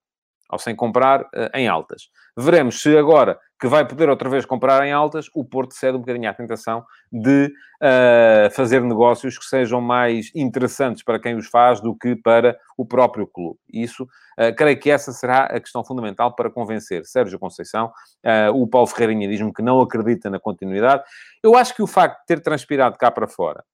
[0.50, 2.08] ou sem comprar uh, em altas.
[2.36, 6.00] Veremos se agora que vai poder outra vez comprar em altas, o Porto cede um
[6.00, 11.80] bocadinho à tentação de uh, fazer negócios que sejam mais interessantes para quem os faz
[11.80, 13.58] do que para o próprio clube.
[13.72, 17.92] Isso, uh, creio que essa será a questão fundamental para convencer Sérgio Conceição.
[18.54, 21.02] o Paulo Ferreirinha diz-me que não acredita na continuidade.
[21.42, 23.64] Eu acho que o facto de ter transpirado cá para fora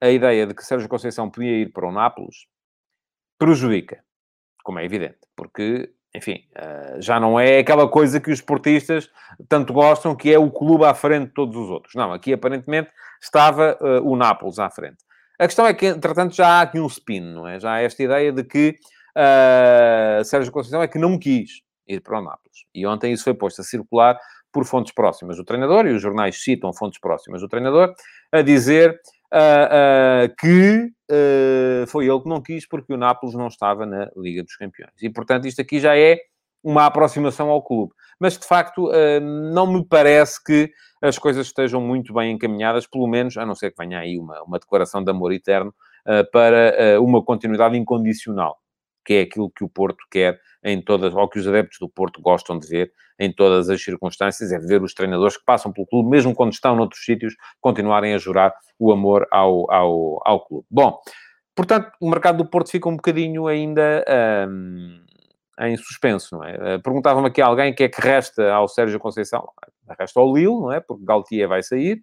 [0.00, 2.46] a ideia de que Sérgio Conceição podia ir para o Nápoles
[3.38, 4.02] prejudica,
[4.62, 9.08] como é evidente, porque enfim, eh, já não é aquela coisa que os esportistas
[9.48, 11.94] tanto gostam, que é o clube à frente de todos os outros.
[11.94, 12.90] Não, aqui aparentemente
[13.22, 14.98] estava uh, o Nápoles à frente.
[15.38, 17.60] A questão é que, entretanto, já há aqui um spin, não é?
[17.60, 18.76] Já há esta ideia de que
[19.16, 22.64] uh, Sérgio Conceição é que não quis ir para o Nápoles.
[22.74, 24.18] E ontem isso foi posto a circular
[24.52, 27.94] por fontes próximas do treinador, e os jornais citam fontes próximas do treinador,
[28.32, 28.98] a dizer
[29.32, 34.10] uh, uh, que uh, foi ele que não quis porque o Nápoles não estava na
[34.16, 34.92] Liga dos Campeões.
[35.00, 36.18] E, portanto, isto aqui já é
[36.62, 37.92] uma aproximação ao clube.
[38.18, 38.90] Mas, de facto,
[39.22, 43.70] não me parece que as coisas estejam muito bem encaminhadas, pelo menos, a não ser
[43.70, 45.74] que venha aí uma, uma declaração de amor eterno,
[46.30, 48.58] para uma continuidade incondicional,
[49.04, 52.20] que é aquilo que o Porto quer em todas, ou que os adeptos do Porto
[52.20, 56.10] gostam de ver em todas as circunstâncias, é ver os treinadores que passam pelo clube,
[56.10, 60.66] mesmo quando estão noutros sítios, continuarem a jurar o amor ao, ao, ao clube.
[60.70, 60.98] Bom,
[61.54, 64.04] portanto, o mercado do Porto fica um bocadinho ainda
[64.48, 65.04] um,
[65.60, 66.78] em suspenso, não é?
[66.78, 69.46] Perguntava-me aqui alguém o que é que resta ao Sérgio Conceição.
[69.98, 70.80] Resta ao Lille, não é?
[70.80, 72.02] Porque Galtier vai sair,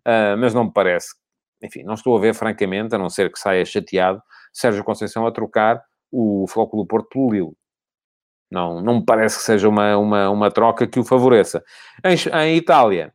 [0.00, 1.14] uh, mas não me parece.
[1.62, 5.32] Enfim, não estou a ver, francamente, a não ser que saia chateado, Sérgio Conceição a
[5.32, 7.56] trocar o Flóculo do Porto pelo Lille.
[8.50, 11.62] Não, não me parece que seja uma, uma, uma troca que o favoreça.
[12.04, 13.12] Em, em Itália,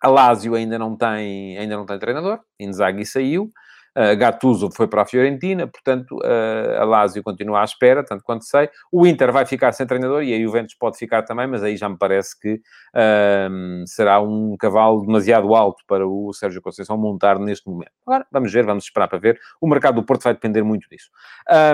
[0.00, 2.40] a Lazio ainda não tem, ainda não tem treinador.
[2.60, 3.52] Inzaghi saiu.
[3.96, 8.44] Uh, Gattuso foi para a Fiorentina, portanto, uh, a Lazio continua à espera, tanto quanto
[8.44, 8.68] sei.
[8.92, 11.88] O Inter vai ficar sem treinador e a Juventus pode ficar também, mas aí já
[11.88, 17.68] me parece que uh, será um cavalo demasiado alto para o Sérgio Conceição montar neste
[17.68, 17.92] momento.
[18.06, 19.40] Agora, vamos ver, vamos esperar para ver.
[19.60, 21.08] O mercado do Porto vai depender muito disso.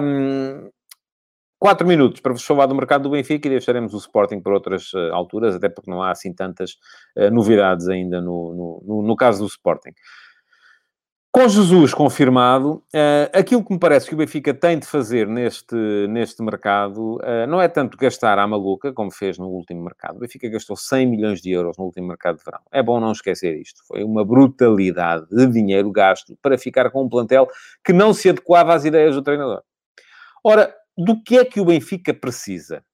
[0.03, 0.71] Um,
[1.63, 4.93] Quatro minutos para vos falar do mercado do Benfica e deixaremos o Sporting para outras
[4.95, 6.73] uh, alturas, até porque não há assim tantas
[7.17, 9.93] uh, novidades ainda no, no, no, no, caso do Sporting.
[11.35, 15.75] Com Jesus confirmado, uh, aquilo que me parece que o Benfica tem de fazer neste,
[16.11, 17.19] neste mercado
[17.49, 20.17] não é tanto gastar à maluca, como fez no último mercado.
[20.17, 22.61] O Benfica gastou 100 milhões de euros no último mercado de verão.
[22.71, 23.81] É bom não esquecer isto.
[23.89, 27.49] Foi uma brutalidade de dinheiro gasto para ficar com um plantel
[27.83, 29.63] que não se adequava às ideias do treinador.
[30.45, 32.85] Ora, do que é que o Benfica precisa?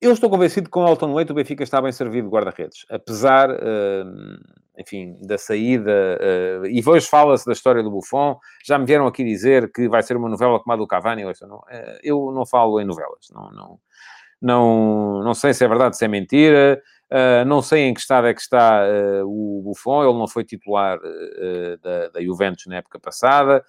[0.00, 2.86] Eu estou convencido que com o Elton Leite o Benfica está bem servido de guarda-redes.
[2.88, 4.38] Apesar, uh,
[4.78, 5.90] enfim, da saída...
[6.20, 8.38] Uh, e hoje fala-se da história do Buffon.
[8.64, 11.22] Já me vieram aqui dizer que vai ser uma novela como a do Cavani.
[11.22, 13.26] Eu não, uh, eu não falo em novelas.
[13.34, 13.80] Não, não,
[14.40, 16.80] não, não sei se é verdade, se é mentira.
[17.44, 18.84] não sei em que estado é que está
[19.24, 20.04] o Buffon.
[20.04, 21.00] Ele não foi titular
[22.12, 23.64] da Juventus na época passada.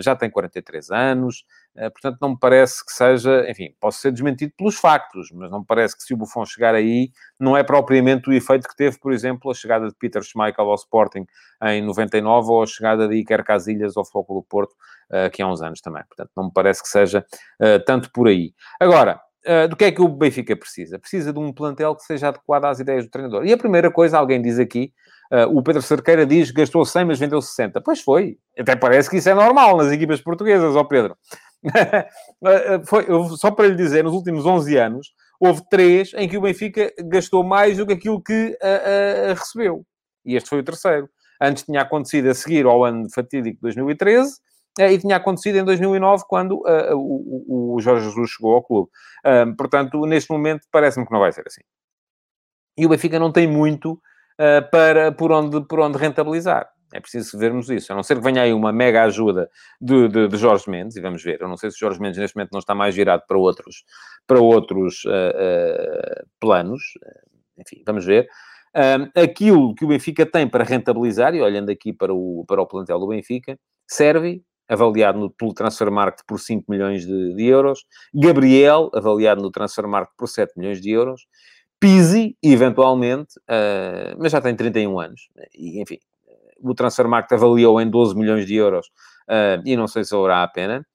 [0.00, 1.44] já tem 43 anos.
[1.78, 5.60] Eh, portanto, não me parece que seja, enfim, posso ser desmentido pelos factos, mas não
[5.60, 8.98] me parece que se o Buffon chegar aí, não é propriamente o efeito que teve,
[8.98, 11.24] por exemplo, a chegada de Peter Schmeichel ao Sporting
[11.62, 14.72] em 99 ou a chegada de Iker Casillas ao Foco do Porto,
[15.12, 16.02] uh, aqui há uns anos também.
[16.08, 17.24] Portanto, não me parece que seja
[17.62, 18.52] uh, tanto por aí.
[18.80, 19.20] Agora,
[19.70, 20.98] do que é que o Benfica precisa?
[20.98, 23.46] Precisa de um plantel que seja adequado às ideias do treinador.
[23.46, 24.92] E a primeira coisa, alguém diz aqui,
[25.30, 27.82] Uh, o Pedro Cerqueira diz que gastou 100, mas vendeu 60.
[27.82, 28.38] Pois foi.
[28.58, 31.16] Até parece que isso é normal nas equipas portuguesas, ó Pedro.
[32.86, 36.92] Foi, só para lhe dizer, nos últimos 11 anos, houve três em que o Benfica
[37.04, 39.84] gastou mais do que aquilo que uh, uh, recebeu.
[40.24, 41.08] E este foi o terceiro.
[41.40, 44.32] Antes tinha acontecido a seguir ao ano fatídico de 2013
[44.80, 46.62] uh, e tinha acontecido em 2009, quando
[46.94, 48.90] o, o, Jorge Jesus chegou ao clube.
[49.56, 51.62] portanto, neste momento, parece-me que não vai ser assim.
[52.76, 54.00] E o Benfica não tem muito
[54.70, 56.68] para, por, onde, por onde rentabilizar.
[56.92, 57.92] É preciso vermos isso.
[57.92, 61.00] A não ser que venha aí uma mega ajuda de, de, de, Jorge Mendes, e
[61.00, 61.40] vamos ver.
[61.40, 63.84] Eu não sei se Jorge Mendes neste momento não está mais virado para outros,
[64.26, 66.82] para outros uh, uh, planos.
[67.58, 68.28] Enfim, vamos ver.
[69.16, 72.98] Aquilo que o Benfica tem para rentabilizar, e olhando aqui para o, para o plantel
[72.98, 77.84] do Benfica, serve avaliado no, pelo Transfermarkt por 5 milhões de, de, euros.
[78.14, 81.26] Gabriel, avaliado no Transfermarkt por 7 milhões de euros.
[81.80, 85.28] Pisi, eventualmente, uh, mas já tem 31 anos.
[85.54, 85.98] E, enfim,
[86.60, 88.86] o Transfermarkt avaliou em 12 milhões de euros
[89.28, 90.86] uh, e não sei se valerá a pena.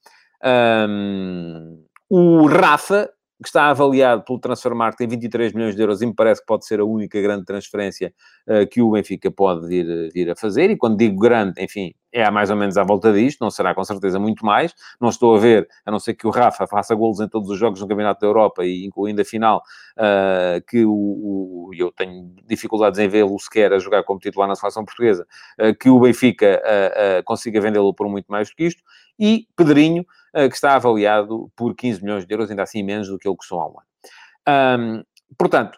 [0.90, 3.10] Um, o Rafa,
[3.44, 6.66] que está avaliado pelo Transfermarkt em 23 milhões de euros e me parece que pode
[6.66, 8.14] ser a única grande transferência
[8.48, 10.72] uh, que o Benfica pode vir, vir a fazer.
[10.72, 13.84] E quando digo grande, enfim, é mais ou menos à volta disto, não será com
[13.84, 14.74] certeza muito mais.
[15.02, 17.58] Não estou a ver, a não ser que o Rafa faça golos em todos os
[17.58, 19.64] jogos no Campeonato da Europa e incluindo a final,
[19.98, 24.56] uh, que o, o, eu tenho dificuldades em vê-lo sequer a jogar como titular na
[24.56, 25.26] seleção portuguesa,
[25.60, 28.84] uh, que o Benfica uh, consiga vendê-lo por muito mais do que isto.
[29.20, 33.28] E Pedrinho, que está avaliado por 15 milhões de euros, ainda assim menos do que
[33.28, 33.94] ele custou há um ano.
[34.80, 35.04] Um,
[35.38, 35.78] portanto,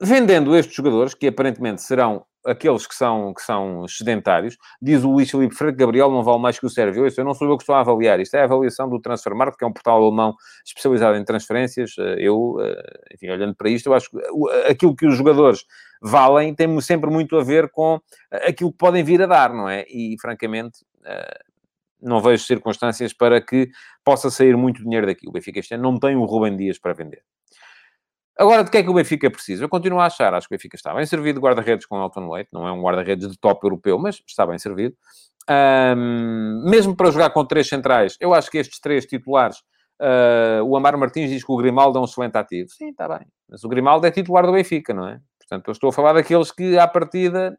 [0.00, 5.30] vendendo estes jogadores, que aparentemente serão aqueles que são, que são sedentários, diz o Luís
[5.30, 7.06] Felipe Freire Gabriel não vale mais que o Sérvio.
[7.06, 8.20] Isso eu não sou eu que estou a avaliar.
[8.20, 10.34] Isto é a avaliação do Transfermarkt, que é um portal alemão
[10.64, 11.94] especializado em transferências.
[11.98, 14.18] Eh, eu, eh, enfim, olhando para isto, eu acho que
[14.70, 15.64] aquilo que os jogadores
[16.00, 19.68] valem tem sempre muito a ver com eh, aquilo que podem vir a dar, não
[19.68, 19.84] é?
[19.88, 20.84] E, francamente,
[22.00, 23.68] não vejo circunstâncias para que
[24.04, 25.28] possa sair muito dinheiro daqui.
[25.28, 27.22] O Benfica este ano não tem o Rubem Dias para vender.
[28.38, 29.64] Agora, de que é que o Benfica precisa?
[29.64, 32.30] Eu continuo a achar, acho que o Benfica está bem servido de guarda-redes com Elton
[32.30, 34.94] Leite, não é um guarda-redes de top europeu, mas está bem servido.
[35.48, 39.58] Um, mesmo para jogar com três centrais, eu acho que estes três titulares,
[40.02, 42.68] uh, o Amaro Martins diz que o Grimaldo é um excelente ativo.
[42.68, 43.26] Sim, está bem.
[43.48, 45.18] Mas o Grimaldo é titular do Benfica, não é?
[45.38, 47.56] Portanto, eu estou a falar daqueles que, à partida,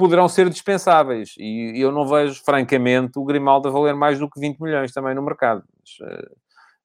[0.00, 1.34] poderão ser dispensáveis.
[1.36, 5.14] E eu não vejo, francamente, o Grimaldo a valer mais do que 20 milhões também
[5.14, 5.62] no mercado.
[5.78, 6.36] Mas, uh,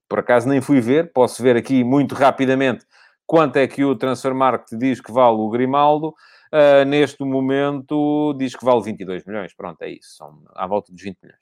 [0.09, 2.85] por acaso nem fui ver, posso ver aqui muito rapidamente
[3.25, 6.09] quanto é que o Transfer Market diz que vale o Grimaldo.
[6.51, 9.55] Uh, neste momento diz que vale 22 milhões.
[9.55, 10.17] Pronto, é isso.
[10.17, 11.39] São à volta dos 20 milhões.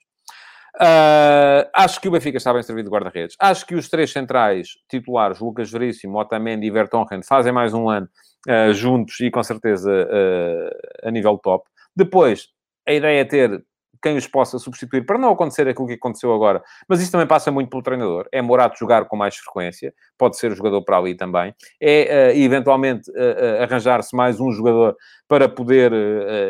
[0.76, 3.34] Uh, acho que o Benfica está bem servido de guarda-redes.
[3.40, 8.08] Acho que os três centrais titulares, Lucas Veríssimo, Otamendi e Vertonghen, fazem mais um ano
[8.48, 11.68] uh, juntos e com certeza uh, a nível top.
[11.96, 12.48] Depois,
[12.86, 13.64] a ideia é ter
[14.04, 16.62] quem os possa substituir para não acontecer aquilo que aconteceu agora.
[16.86, 18.28] Mas isso também passa muito pelo treinador.
[18.30, 21.54] É Morato jogar com mais frequência, pode ser o jogador para ali também.
[21.80, 24.94] É, uh, eventualmente, uh, uh, arranjar-se mais um jogador
[25.26, 25.90] para poder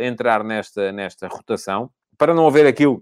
[0.02, 2.98] entrar nesta, nesta rotação, para não haver aquilo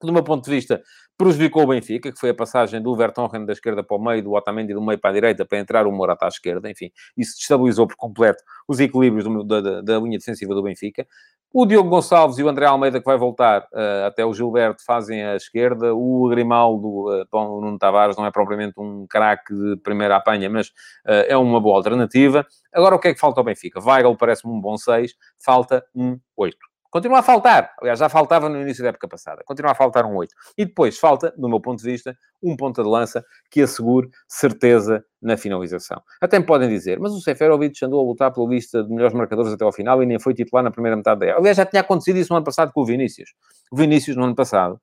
[0.00, 0.80] que, do meu ponto de vista,
[1.18, 4.32] prejudicou o Benfica, que foi a passagem do Vertonghen da esquerda para o meio, do
[4.32, 7.88] Otamendi do meio para a direita, para entrar o Morata à esquerda, enfim, isso destabilizou
[7.88, 11.04] por completo os equilíbrios do, da, da, linha defensiva do Benfica.
[11.52, 15.24] O Diogo Gonçalves e o André Almeida, que vai voltar uh, até o Gilberto, fazem
[15.24, 15.94] a esquerda.
[15.94, 20.48] O Grimaldo, uh, bom, o Nuno Tavares não é propriamente um craque de primeira apanha,
[20.50, 22.46] mas uh, é uma boa alternativa.
[22.72, 23.80] Agora, o que é que falta ao Benfica?
[23.80, 26.56] Weigl parece-me um bom 6, falta um 8.
[26.90, 27.70] Continua a faltar.
[27.80, 29.42] Aliás, já faltava no início da época passada.
[29.44, 30.34] Continua a faltar um 8.
[30.56, 35.04] E depois falta, do meu ponto de vista, um ponta de lança que assegure certeza
[35.20, 36.00] na finalização.
[36.20, 39.52] Até me podem dizer, mas o Seferovic andou a lutar pela lista de melhores marcadores
[39.52, 41.40] até ao final e nem foi titular na primeira metade da época.
[41.40, 43.34] Aliás, já tinha acontecido isso no ano passado com o Vinícius.
[43.70, 44.80] O Vinícius, no ano passado,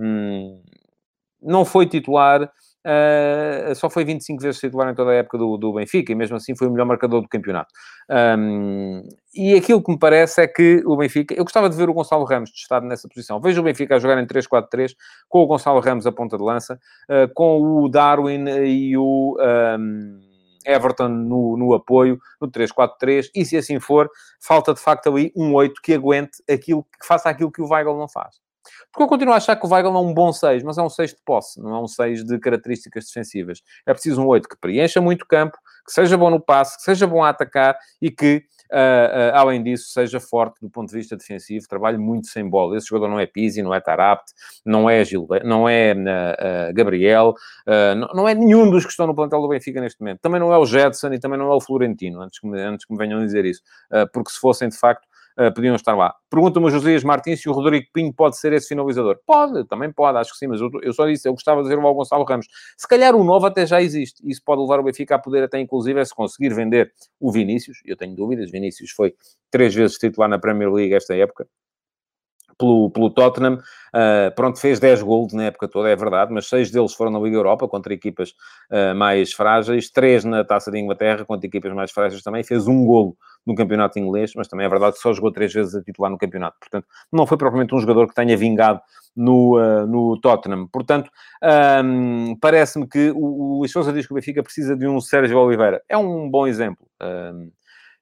[0.00, 0.60] hum,
[1.40, 2.50] não foi titular
[2.86, 6.36] Uh, só foi 25 vezes titular em toda a época do, do Benfica e mesmo
[6.36, 7.74] assim foi o melhor marcador do campeonato.
[8.38, 9.02] Um,
[9.34, 11.34] e aquilo que me parece é que o Benfica.
[11.34, 13.40] Eu gostava de ver o Gonçalo Ramos testado nessa posição.
[13.40, 14.94] Vejo o Benfica a jogar em 3-4-3
[15.28, 16.78] com o Gonçalo Ramos a ponta de lança,
[17.10, 19.36] uh, com o Darwin e o.
[19.40, 20.20] Um,
[20.66, 25.54] Everton no, no apoio, no 3-4-3, e se assim for, falta de facto ali um
[25.54, 28.44] 8 que aguente aquilo, que faça aquilo que o Weigl não faz.
[28.96, 30.88] Porque eu continuo a achar que o Weigl é um bom 6, mas é um
[30.88, 33.62] 6 de posse, não é um 6 de características defensivas.
[33.84, 37.06] É preciso um 8 que preencha muito campo, que seja bom no passe, que seja
[37.06, 41.14] bom a atacar e que, uh, uh, além disso, seja forte do ponto de vista
[41.14, 42.74] defensivo, trabalhe muito sem bola.
[42.74, 44.32] Esse jogador não é Pizzi, não é Tarapt,
[44.64, 47.34] não é, Gilberto, não é uh, Gabriel,
[47.98, 50.20] não, não, é nenhum dos que estão no plantel do Benfica neste momento.
[50.22, 52.86] Também não é o Jetson e também não é o Florentino, antes que me, antes
[52.86, 53.60] que me venham dizer isso.
[54.10, 55.06] porque se fossem, de facto,
[55.38, 56.14] uh, podiam estar lá.
[56.30, 59.18] Pergunta-me o Josias Martins se o Rodrigo Pinho pode ser esse finalizador.
[59.26, 61.78] Pode, também pode, acho que sim, mas eu, eu só disse, eu gostava de dizer
[61.78, 62.46] o Gonçalo Ramos.
[62.76, 64.22] Se calhar o novo até já existe.
[64.28, 67.78] Isso pode levar o Benfica a poder até, inclusive, é se conseguir vender o Vinícius.
[67.84, 69.14] Eu tenho dúvidas, Vinícius foi
[69.50, 71.46] três vezes titular na Premier League esta época
[72.58, 73.58] pelo, pelo Tottenham.
[73.94, 77.18] Uh, pronto, fez 10 gols na época toda, é verdade, mas 6 deles foram na
[77.18, 78.30] Liga Europa, contra equipas
[78.70, 82.84] uh, mais frágeis, 3 na Taça de Inglaterra, contra equipas mais frágeis também, fez um
[82.84, 83.16] golo
[83.46, 86.18] no campeonato inglês, mas também é verdade que só jogou 3 vezes a titular no
[86.18, 86.56] campeonato.
[86.58, 88.80] Portanto, não foi propriamente um jogador que tenha vingado
[89.16, 90.66] no, uh, no Tottenham.
[90.66, 91.10] Portanto,
[91.84, 95.82] um, parece-me que o, o Luís diz que o Benfica precisa de um Sérgio Oliveira.
[95.88, 96.86] É um bom exemplo.
[97.02, 97.50] Um,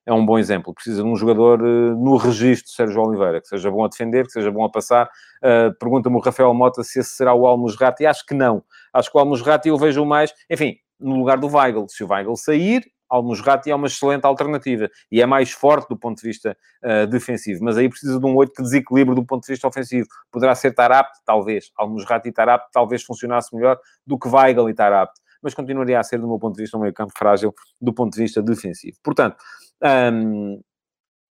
[0.06, 0.74] é um bom exemplo.
[0.74, 4.26] Precisa de um jogador uh, no registro de Sérgio Oliveira, que seja bom a defender,
[4.26, 5.08] que seja bom a passar.
[5.42, 8.06] Uh, Pergunta-me o Rafael Mota se esse será o Almusrati.
[8.06, 8.62] Acho que não.
[8.92, 11.86] Acho que o Almusrati eu vejo mais, enfim, no lugar do Weigl.
[11.88, 16.20] Se o Weigl sair, Almusrati é uma excelente alternativa e é mais forte do ponto
[16.20, 19.52] de vista uh, defensivo, mas aí precisa de um 8 que desequilibre do ponto de
[19.52, 20.08] vista ofensivo.
[20.30, 21.70] Poderá ser Tarap, talvez.
[21.76, 25.12] Almusrati e Tarap talvez funcionasse melhor do que Weigl e Tarap,
[25.42, 28.14] mas continuaria a ser, do meu ponto de vista, um meio campo frágil do ponto
[28.14, 28.96] de vista defensivo.
[29.02, 29.36] Portanto,
[29.82, 30.60] um,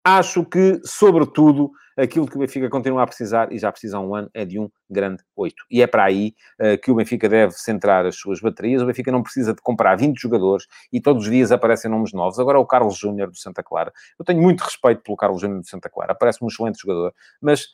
[0.04, 4.14] acho que, sobretudo, aquilo que o Benfica continua a precisar, e já precisa há um
[4.14, 5.54] ano, é de um grande 8.
[5.70, 8.82] E é para aí uh, que o Benfica deve centrar as suas baterias.
[8.82, 12.38] O Benfica não precisa de comprar 20 jogadores e todos os dias aparecem nomes novos.
[12.38, 13.92] Agora o Carlos Júnior do Santa Clara.
[14.18, 16.14] Eu tenho muito respeito pelo Carlos Júnior do Santa Clara.
[16.14, 17.14] Parece-me um excelente jogador.
[17.40, 17.68] Mas,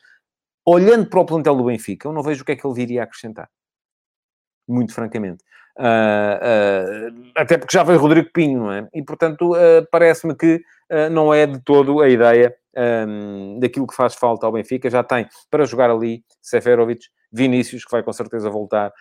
[0.65, 3.01] olhando para o plantel do Benfica, eu não vejo o que é que ele viria
[3.01, 3.49] a acrescentar.
[4.67, 5.43] Muito francamente.
[5.77, 8.87] Uh, uh, até porque já veio Rodrigo Pinho, não é?
[8.93, 10.61] E, portanto, uh, parece-me que
[11.09, 12.53] não é de todo a ideia
[13.07, 14.89] um, daquilo que faz falta ao Benfica.
[14.89, 18.91] Já tem para jogar ali Seferovic, Vinícius, que vai com certeza voltar,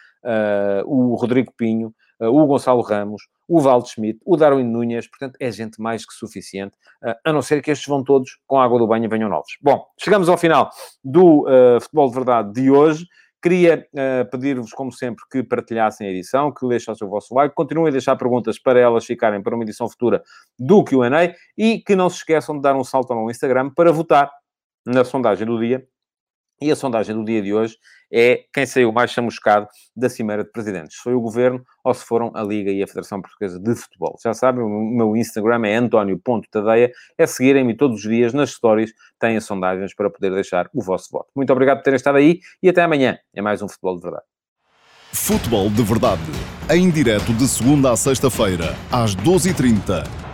[0.86, 5.82] o Rodrigo Pinho, o Gonçalo Ramos, o Valdo Schmidt, o Darwin Núñez, portanto, é gente
[5.82, 6.76] mais que suficiente,
[7.24, 9.58] a não ser que estes vão todos com água do banho e venham novos.
[9.60, 10.70] Bom, chegamos ao final
[11.02, 11.44] do
[11.80, 13.04] Futebol de Verdade de hoje.
[13.42, 17.88] Queria uh, pedir-vos, como sempre, que partilhassem a edição, que deixassem o vosso like, continuem
[17.88, 20.22] a deixar perguntas para elas ficarem para uma edição futura
[20.58, 24.30] do QA e que não se esqueçam de dar um salto ao Instagram para votar
[24.86, 25.86] na sondagem do dia
[26.62, 27.76] e a sondagem do dia de hoje
[28.12, 30.96] é quem saiu mais chamuscado da Cimeira de Presidentes.
[30.96, 34.16] Foi o Governo ou se foram a Liga e a Federação Portuguesa de Futebol.
[34.22, 36.90] Já sabem, o meu Instagram é antonio.tadeia.
[37.16, 41.28] É seguirem-me todos os dias nas stories, têm sondagens para poder deixar o vosso voto.
[41.34, 43.18] Muito obrigado por terem estado aí e até amanhã.
[43.34, 44.24] É mais um Futebol de Verdade.
[45.12, 46.20] Futebol de Verdade
[46.70, 50.29] em direto de segunda a sexta-feira, às 12h30